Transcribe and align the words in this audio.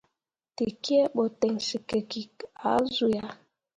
Tekie 0.57 1.01
ɓo 1.15 1.23
ten 1.39 1.55
sǝkikki 1.67 2.21
ah 2.69 2.81
zu 2.95 3.07
yah. 3.15 3.31